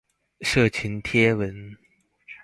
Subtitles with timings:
[0.41, 1.77] 社群貼文